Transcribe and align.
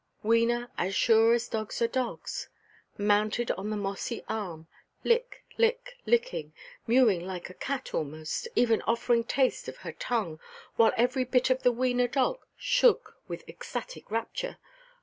Wena, 0.23 0.71
as 0.79 0.95
sure 0.95 1.35
as 1.35 1.47
dogs 1.47 1.79
are 1.79 1.87
dogs; 1.87 2.49
mounted 2.97 3.51
on 3.51 3.69
the 3.69 3.77
mossy 3.77 4.23
arm, 4.27 4.67
lick–lick–licking, 5.03 6.53
mewing 6.87 7.23
like 7.27 7.51
a 7.51 7.53
cat 7.53 7.93
almost, 7.93 8.47
even 8.55 8.81
offering 8.87 9.23
taste 9.23 9.67
of 9.67 9.77
her 9.85 9.91
tongue, 9.91 10.39
while 10.75 10.91
every 10.97 11.23
bit 11.23 11.51
of 11.51 11.61
the 11.61 11.71
Wena 11.71 12.11
dog 12.11 12.39
shook 12.57 13.15
with 13.27 13.47
ecstatic 13.47 14.09
rapture. 14.09 14.57